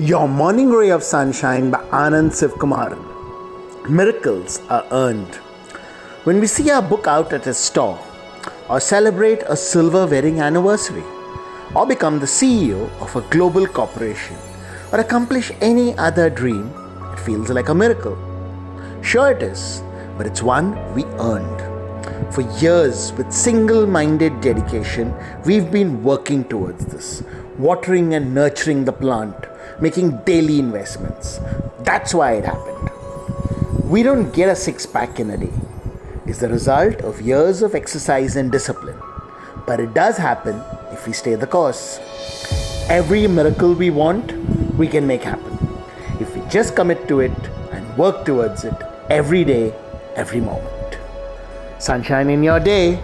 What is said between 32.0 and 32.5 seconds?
why it